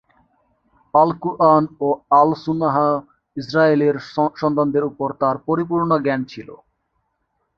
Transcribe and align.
আল-কুরআন 0.93 1.63
ও 1.79 1.87
আল-সুন্নাহয় 2.19 2.97
ইস্রায়েলের 3.37 3.95
সন্তানদের 4.35 4.83
উপর 4.83 5.09
তার 5.21 5.35
পরিপূর্ণ 5.47 5.91
জ্ঞান 6.05 6.21
ছিল। 6.23 6.49